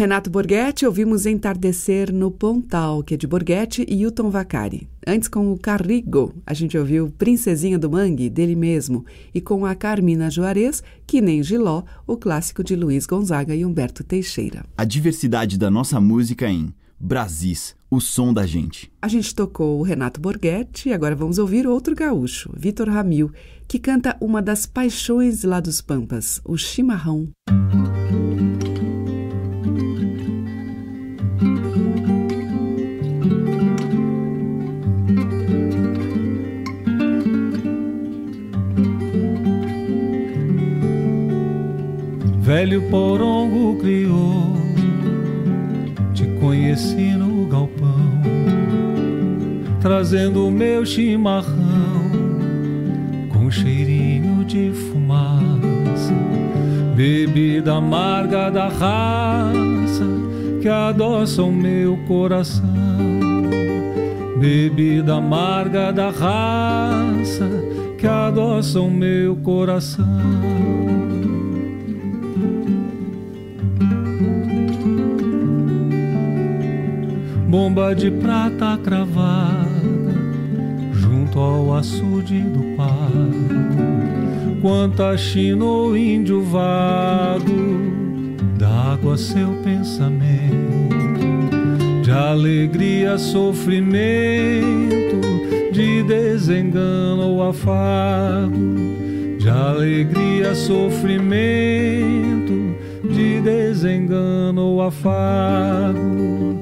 Renato 0.00 0.30
Borghetti, 0.30 0.86
ouvimos 0.86 1.26
Entardecer 1.26 2.10
no 2.10 2.30
Pontal, 2.30 3.02
que 3.02 3.12
é 3.12 3.16
de 3.18 3.26
Borghetti 3.26 3.84
e 3.86 4.00
Hilton 4.00 4.30
Vacari. 4.30 4.88
Antes, 5.06 5.28
com 5.28 5.52
o 5.52 5.58
Carrigo, 5.58 6.32
a 6.46 6.54
gente 6.54 6.78
ouviu 6.78 7.10
Princesinha 7.18 7.78
do 7.78 7.90
Mangue, 7.90 8.30
dele 8.30 8.56
mesmo, 8.56 9.04
e 9.34 9.42
com 9.42 9.66
a 9.66 9.74
Carmina 9.74 10.30
Juarez, 10.30 10.82
que 11.06 11.20
nem 11.20 11.42
Giló, 11.42 11.82
o 12.06 12.16
clássico 12.16 12.64
de 12.64 12.74
Luiz 12.74 13.04
Gonzaga 13.04 13.54
e 13.54 13.62
Humberto 13.62 14.02
Teixeira. 14.02 14.64
A 14.74 14.86
diversidade 14.86 15.58
da 15.58 15.70
nossa 15.70 16.00
música 16.00 16.48
em 16.48 16.72
Brasis, 16.98 17.76
o 17.90 18.00
som 18.00 18.32
da 18.32 18.46
gente. 18.46 18.90
A 19.02 19.08
gente 19.08 19.34
tocou 19.34 19.80
o 19.80 19.82
Renato 19.82 20.18
Borghetti 20.18 20.88
e 20.88 20.94
agora 20.94 21.14
vamos 21.14 21.36
ouvir 21.36 21.66
outro 21.66 21.94
gaúcho, 21.94 22.50
Vitor 22.56 22.88
Ramil, 22.88 23.30
que 23.68 23.78
canta 23.78 24.16
uma 24.18 24.40
das 24.40 24.64
paixões 24.64 25.44
lá 25.44 25.60
dos 25.60 25.82
Pampas, 25.82 26.40
o 26.42 26.56
chimarrão. 26.56 27.28
Velho 42.50 42.82
porongo 42.90 43.76
criou. 43.76 44.56
Te 46.12 46.26
conheci 46.40 47.12
no 47.12 47.46
galpão, 47.46 48.10
trazendo 49.80 50.48
o 50.48 50.50
meu 50.50 50.84
chimarrão 50.84 52.10
com 53.28 53.48
cheirinho 53.52 54.44
de 54.44 54.72
fumaça, 54.72 56.12
bebida 56.96 57.74
amarga 57.74 58.50
da 58.50 58.66
raça 58.66 60.08
que 60.60 60.68
adoça 60.68 61.44
o 61.44 61.52
meu 61.52 61.98
coração. 62.08 62.68
Bebida 64.40 65.14
amarga 65.14 65.92
da 65.92 66.10
raça 66.10 67.48
que 67.96 68.08
adoça 68.08 68.80
o 68.80 68.90
meu 68.90 69.36
coração. 69.36 71.19
Bomba 77.50 77.94
de 77.96 78.12
prata 78.12 78.78
cravada 78.78 80.14
junto 80.92 81.40
ao 81.40 81.74
açude 81.74 82.42
do 82.42 82.76
pago. 82.76 84.60
Quanta 84.62 85.18
china 85.18 85.64
ou 85.64 85.96
índio 85.96 86.44
vago, 86.44 87.90
d'água 88.56 89.16
seu 89.16 89.48
pensamento, 89.64 90.94
de 92.04 92.12
alegria, 92.12 93.18
sofrimento, 93.18 95.20
de 95.72 96.04
desengano 96.04 97.22
ou 97.22 97.42
afago, 97.42 98.76
de 99.38 99.48
alegria, 99.48 100.54
sofrimento, 100.54 102.76
de 103.12 103.40
desengano 103.40 104.60
ou 104.60 104.82
afago 104.82 106.59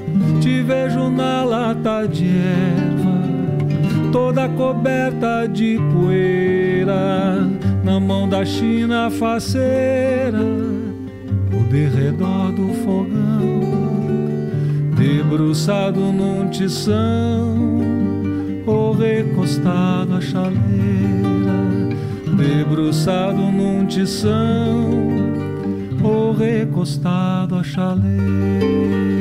vejo 0.69 1.09
na 1.09 1.45
lata 1.45 2.07
de 2.07 2.29
erva, 2.29 4.13
toda 4.13 4.47
coberta 4.51 5.47
de 5.47 5.79
poeira, 5.95 7.49
na 7.83 7.99
mão 7.99 8.29
da 8.29 8.45
China 8.45 9.11
faceira, 9.11 10.43
o 11.59 11.63
derredor 11.73 12.53
do 12.53 12.69
fogão, 12.85 13.63
debruçado 14.95 16.01
num 16.13 16.51
tição, 16.51 17.81
ou 18.67 18.93
recostado 18.93 20.17
à 20.17 20.21
chaleira, 20.21 20.59
debruçado 22.37 23.41
num 23.41 23.87
tição, 23.87 24.91
ou 26.05 26.33
recostado 26.33 27.57
à 27.57 27.63
chaleira. 27.65 29.18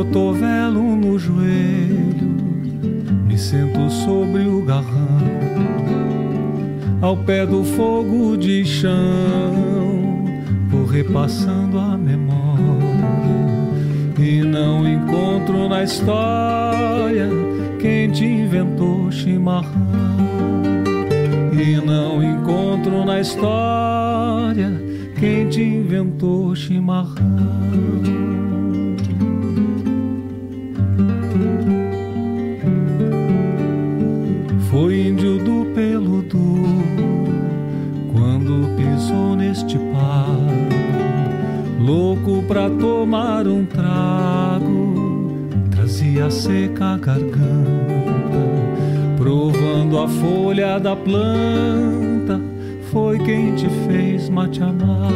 Cotovelo 0.00 0.96
no 0.96 1.18
joelho, 1.18 2.30
me 3.26 3.36
sento 3.36 3.90
sobre 3.90 4.44
o 4.44 4.62
garrão, 4.62 5.20
ao 7.02 7.18
pé 7.18 7.44
do 7.44 7.62
fogo 7.62 8.34
de 8.38 8.64
chão, 8.64 10.24
vou 10.70 10.86
repassando 10.86 11.78
a 11.78 11.98
memória 11.98 12.40
e 14.18 14.42
não 14.42 14.88
encontro 14.88 15.68
na 15.68 15.84
história 15.84 17.28
quem 17.78 18.10
te 18.10 18.24
inventou 18.24 19.12
chimarrão. 19.12 19.90
E 21.52 21.76
não 21.76 22.22
encontro 22.22 23.04
na 23.04 23.20
história 23.20 24.72
quem 25.18 25.46
te 25.50 25.62
inventou 25.62 26.56
chimarrão. 26.56 28.29
Pra 42.50 42.68
tomar 42.68 43.46
um 43.46 43.64
trago, 43.64 45.38
trazia 45.70 46.28
seca 46.28 46.94
a 46.94 46.98
garganta, 46.98 47.38
provando 49.16 50.00
a 50.00 50.08
folha 50.08 50.80
da 50.80 50.96
planta, 50.96 52.40
foi 52.90 53.20
quem 53.20 53.54
te 53.54 53.68
fez 53.86 54.28
mate 54.28 54.60
amargo. 54.60 55.14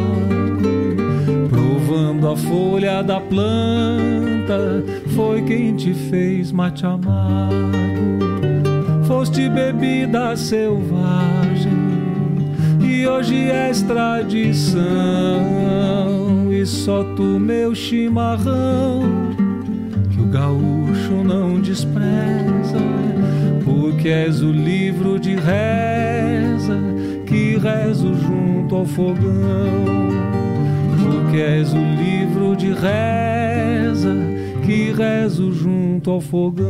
Provando 1.49 2.29
a 2.29 2.37
folha 2.37 3.03
da 3.03 3.19
planta, 3.19 4.81
foi 5.13 5.41
quem 5.41 5.75
te 5.75 5.93
fez 5.93 6.53
mate 6.53 6.85
amargo. 6.85 7.53
Foste 9.05 9.49
bebida 9.49 10.37
selvagem 10.37 11.74
e 13.01 13.07
hoje 13.07 13.49
és 13.49 13.81
tradição 13.81 15.65
só 16.65 17.03
tu, 17.15 17.39
meu 17.39 17.75
chimarrão, 17.75 19.01
que 20.11 20.21
o 20.21 20.25
gaúcho 20.25 21.23
não 21.23 21.59
despreza, 21.59 22.79
porque 23.63 24.09
és 24.09 24.41
o 24.41 24.51
livro 24.51 25.19
de 25.19 25.35
reza 25.35 26.79
que 27.25 27.57
rezo 27.57 28.13
junto 28.15 28.75
ao 28.75 28.85
fogão. 28.85 29.85
Porque 31.03 31.37
és 31.37 31.71
o 31.73 31.77
livro 31.77 32.55
de 32.55 32.67
reza 32.67 34.15
que 34.65 34.91
rezo 34.91 35.51
junto 35.51 36.11
ao 36.11 36.21
fogão. 36.21 36.65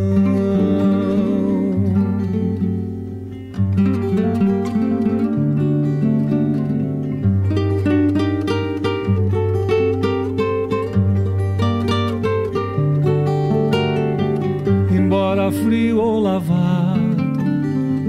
Frio 15.66 15.98
ou 15.98 16.20
lavado, 16.20 17.26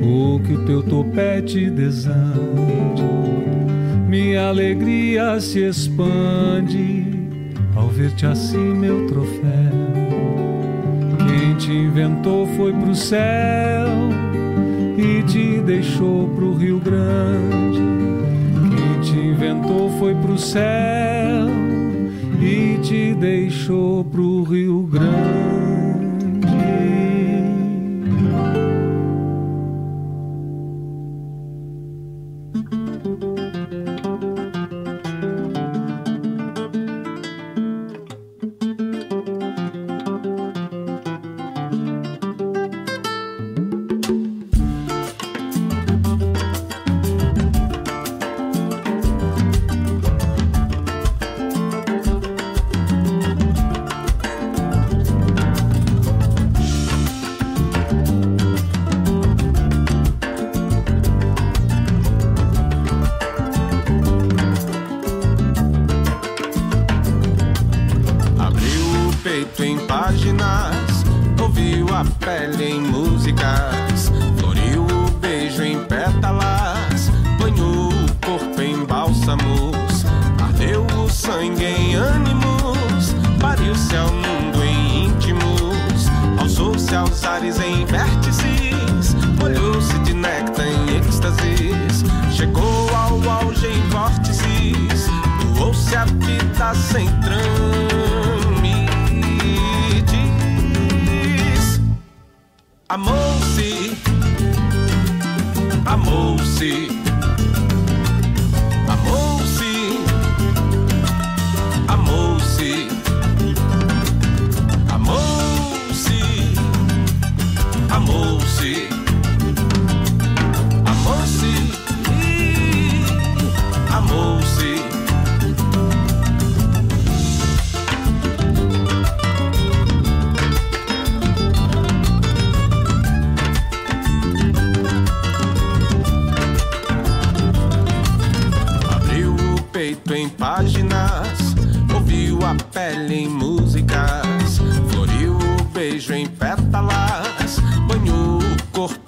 ou 0.02 0.38
que 0.40 0.52
o 0.52 0.64
teu 0.66 0.82
topete 0.82 1.70
desande, 1.70 3.02
minha 4.06 4.48
alegria 4.48 5.40
se 5.40 5.60
expande 5.60 7.06
ao 7.74 7.88
ver-te 7.88 8.26
assim, 8.26 8.74
meu 8.74 9.06
troféu. 9.06 9.72
Quem 11.26 11.54
te 11.54 11.72
inventou 11.72 12.46
foi 12.56 12.74
pro 12.74 12.94
céu 12.94 13.88
e 14.98 15.22
te 15.22 15.60
deixou 15.62 16.28
pro 16.28 16.54
Rio 16.54 16.78
Grande. 16.78 17.80
Quem 18.76 19.00
te 19.00 19.18
inventou 19.18 19.90
foi 19.98 20.14
pro 20.14 20.36
céu 20.36 21.48
e 22.38 22.78
te 22.82 23.14
deixou 23.14 24.04
pro 24.04 24.42
Rio 24.42 24.82
Grande. 24.82 25.55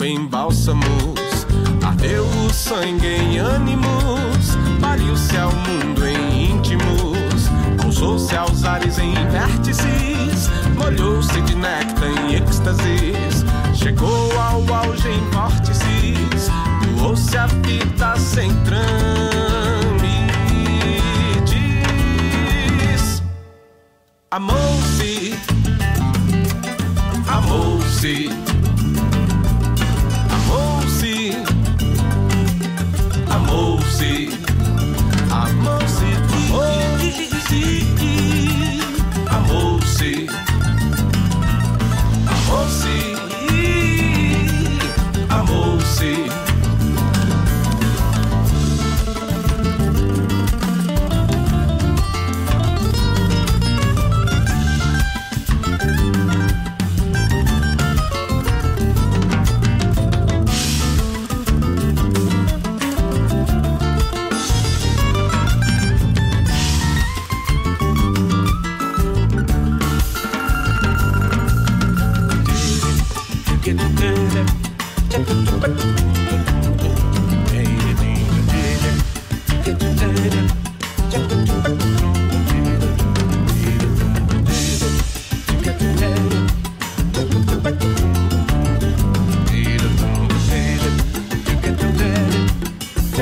em 0.08 0.26
bálsamos, 0.26 1.46
ardeu 1.84 2.24
o 2.24 2.50
sangue 2.50 3.06
em 3.06 3.38
ânimos, 3.38 4.56
pariu-se 4.80 5.36
ao 5.36 5.52
mundo 5.52 6.06
em 6.06 6.52
íntimos, 6.52 7.50
pousou-se 7.80 8.34
aos 8.34 8.64
ares 8.64 8.98
em 8.98 9.12
vértices, 9.28 10.48
molhou-se 10.78 11.38
de 11.42 11.54
néctar 11.54 12.08
em 12.08 12.36
êxtases, 12.36 13.44
chegou 13.74 14.32
ao 14.40 14.62
auge 14.74 15.08
em 15.08 15.30
vórtices, 15.30 16.50
doou-se 16.96 17.36
a 17.36 17.46
fita 17.46 18.16
sem 18.16 18.50
trâmites. 18.64 18.82
Amou-se, 24.30 25.38
amou-se. 27.28 28.47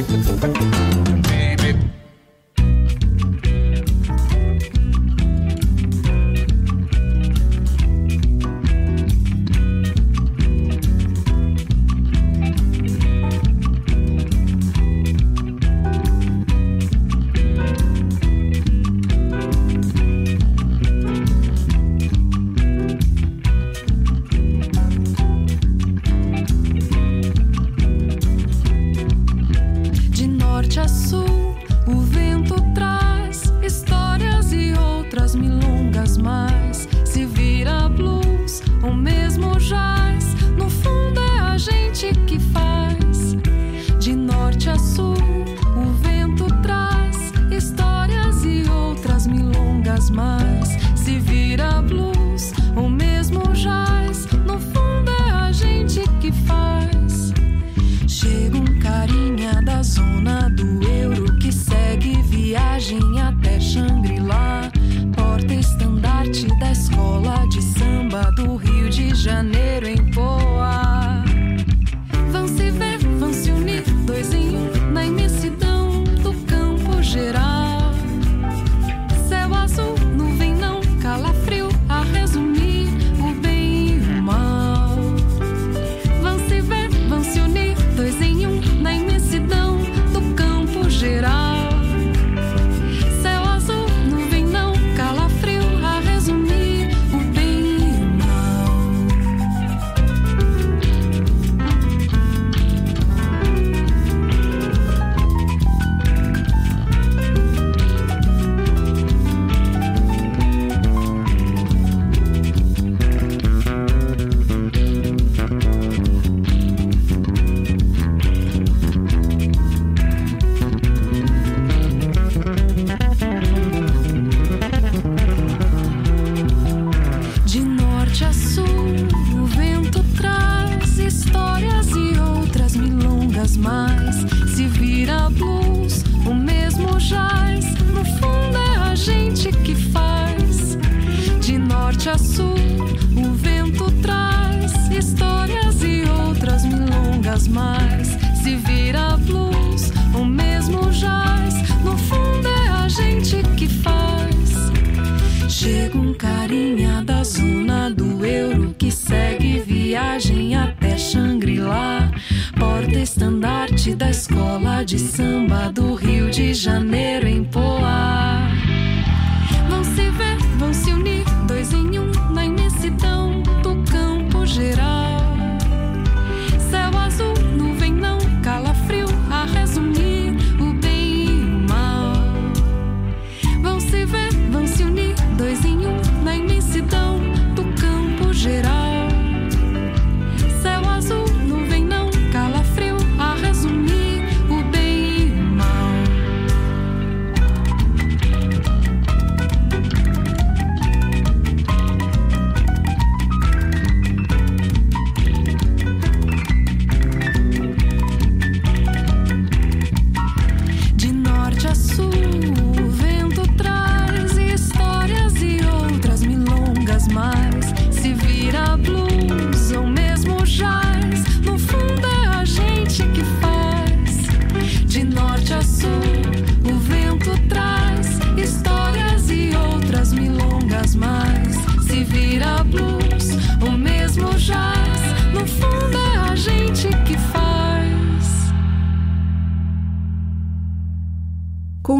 Thank 0.08 1.30
you. 1.30 1.35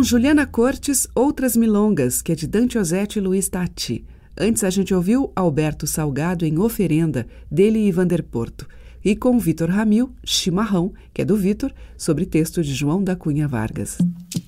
Juliana 0.09 0.47
Cortes, 0.47 1.09
Outras 1.17 1.57
Milongas, 1.57 2.23
que 2.23 2.31
é 2.31 2.35
de 2.37 2.47
Dante 2.47 2.79
Ozzetti 2.79 3.19
e 3.19 3.21
Luiz 3.21 3.49
Tati. 3.49 4.05
Antes 4.39 4.63
a 4.63 4.71
gente 4.71 4.95
ouviu 4.95 5.33
Alberto 5.35 5.85
Salgado 5.85 6.47
em 6.47 6.61
Oferenda, 6.61 7.27
dele 7.51 7.81
e 7.81 7.91
Vander 7.91 8.23
Porto. 8.23 8.69
E 9.05 9.17
com 9.17 9.37
Vitor 9.37 9.69
Ramil, 9.69 10.15
Chimarrão, 10.23 10.95
que 11.13 11.23
é 11.23 11.25
do 11.25 11.37
Vitor, 11.37 11.73
sobre 11.99 12.25
texto 12.25 12.63
de 12.63 12.73
João 12.73 13.03
da 13.03 13.17
Cunha 13.17 13.49
Vargas. 13.49 13.99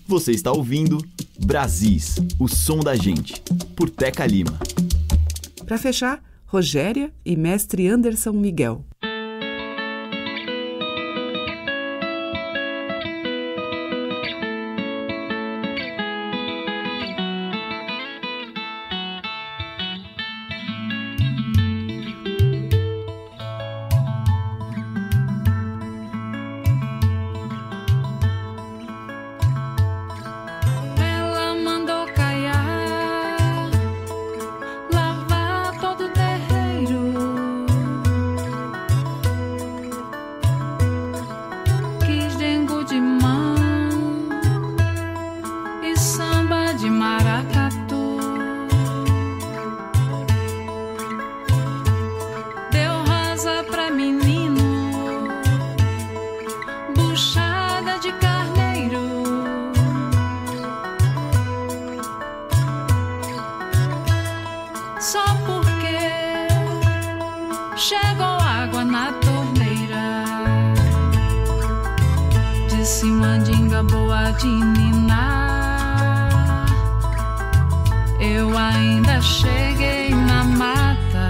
Você 0.07 0.31
está 0.31 0.53
ouvindo 0.53 0.97
Brasis, 1.45 2.15
o 2.39 2.47
som 2.47 2.79
da 2.79 2.95
gente, 2.95 3.43
por 3.75 3.91
Teca 3.91 4.25
Lima. 4.25 4.57
Para 5.67 5.77
fechar, 5.77 6.23
Rogéria 6.47 7.13
e 7.25 7.35
mestre 7.35 7.89
Anderson 7.89 8.31
Miguel. 8.31 8.85
conhece 72.89 73.07
mandinga 73.07 73.83
boa 73.83 74.31
de 74.33 74.47
mina, 74.47 76.27
Eu 78.19 78.57
ainda 78.57 79.21
cheguei 79.21 80.09
na 80.15 80.43
mata. 80.43 81.29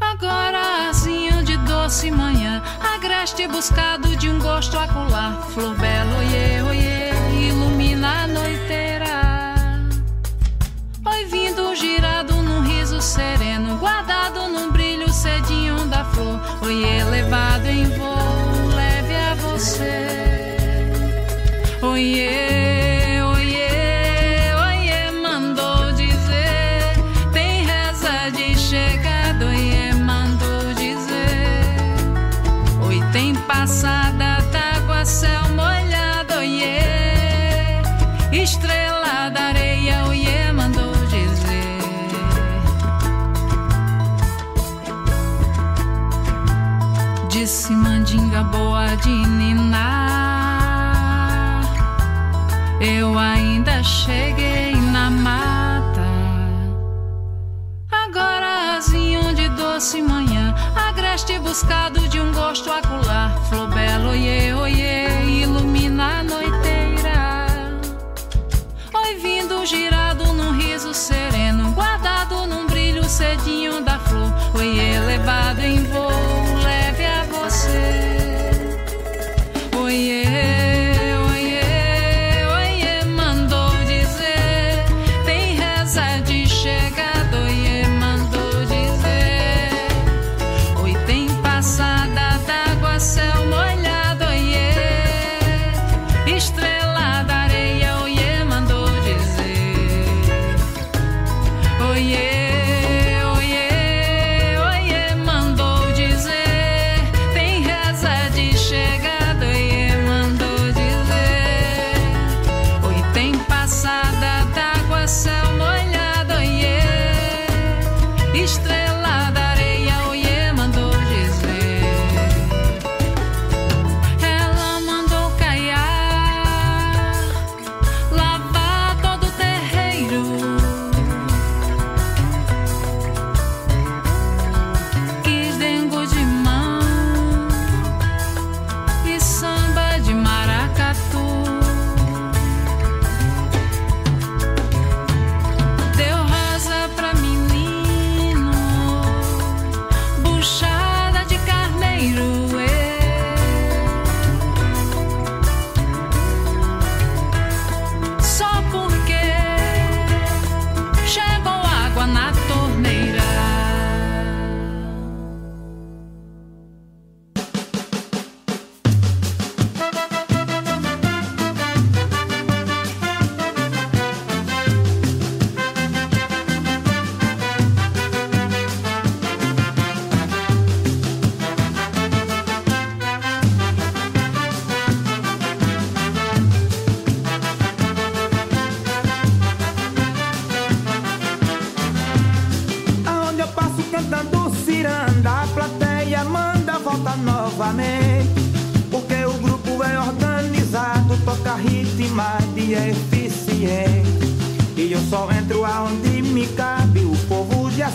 Agora 0.00 0.88
azinho 0.88 1.42
de 1.42 1.56
doce 1.58 2.08
manhã, 2.10 2.62
agreste 2.94 3.48
buscado 3.48 4.14
de 4.16 4.30
um 4.30 4.38
gosto 4.38 4.78
acular. 4.78 5.42
Flor 5.52 5.74
belo, 5.74 6.16
oiê, 6.18 6.62
oiê, 6.62 7.48
ilumina 7.48 8.22
a 8.22 8.26
noiteira. 8.28 9.54
Oi, 11.04 11.24
vindo 11.24 11.74
girado 11.74 12.34
num 12.42 12.60
riso 12.60 13.02
sereno, 13.02 13.76
guardado 13.78 14.48
num 14.48 14.70
brilho 14.70 15.12
cedinho 15.12 15.84
da 15.86 16.04
flor. 16.04 16.40
Oiê, 16.62 17.02
levado 17.02 17.66
em 17.66 17.84
voo. 17.96 18.17
yeah. 21.98 22.67
Cheguei 53.82 54.74
na 54.92 55.08
mata. 55.10 56.06
Agora 57.90 58.76
azinho 58.76 59.34
de 59.34 59.48
doce 59.50 60.02
manhã, 60.02 60.54
agreste 60.74 61.38
buscado 61.38 62.00
de 62.08 62.20
um 62.20 62.32
gosto 62.32 62.70
acular. 62.70 63.36
Flor 63.48 63.67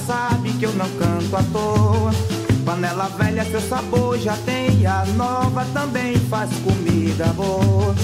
sabe 0.05 0.51
que 0.53 0.65
eu 0.65 0.73
não 0.73 0.89
canto 0.97 1.35
à 1.35 1.43
toa. 1.51 2.11
Panela 2.65 3.09
velha, 3.17 3.43
seu 3.45 3.61
sabor 3.61 4.17
já 4.17 4.35
tem. 4.45 4.85
A 4.85 5.05
nova 5.17 5.65
também 5.73 6.15
faz 6.29 6.49
comida 6.59 7.27
boa. 7.33 7.95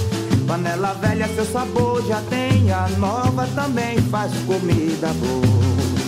Panela 0.47 0.93
velha, 0.93 1.27
seu 1.35 1.45
sabor 1.45 2.05
já 2.05 2.21
tem. 2.29 2.71
A 2.71 2.87
nova 2.97 3.47
também 3.55 3.97
faz 4.09 4.31
comida 4.45 5.07
boa. 5.13 5.98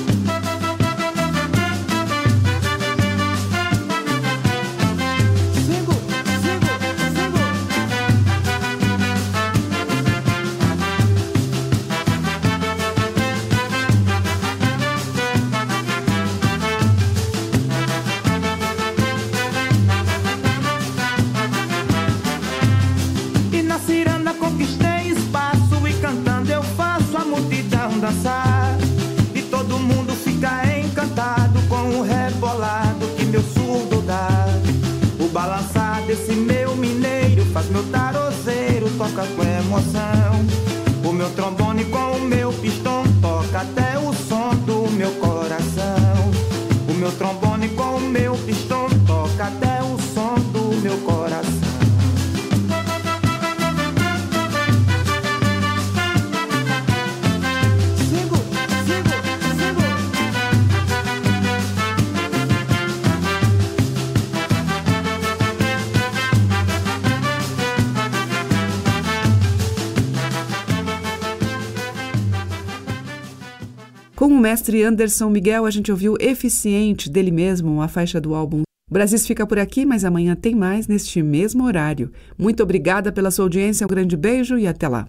Mestre 74.52 74.84
Anderson 74.84 75.30
Miguel, 75.30 75.66
a 75.66 75.72
gente 75.72 75.92
ouviu 75.92 76.18
Eficiente 76.20 77.10
dele 77.10 77.32
mesmo, 77.32 77.82
a 77.82 77.88
faixa 77.88 78.20
do 78.20 78.36
álbum. 78.36 78.64
Brasis 78.92 79.26
fica 79.26 79.48
por 79.48 79.58
aqui, 79.58 79.86
mas 79.86 80.04
amanhã 80.04 80.36
tem 80.36 80.54
mais 80.54 80.90
neste 80.90 81.24
mesmo 81.24 81.64
horário. 81.64 82.12
Muito 82.38 82.62
obrigada 82.62 83.14
pela 83.14 83.32
sua 83.32 83.46
audiência, 83.46 83.86
um 83.86 83.88
grande 83.88 84.18
beijo 84.18 84.58
e 84.58 84.68
até 84.68 84.90
lá. 84.90 85.08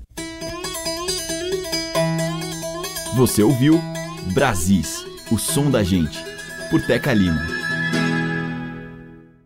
Você 3.16 3.42
ouviu 3.42 3.80
Brasis, 4.32 5.04
o 5.28 5.36
som 5.36 5.72
da 5.72 5.82
gente, 5.82 6.24
por 6.70 6.80
Teca 6.80 7.12
Lima. 7.12 7.61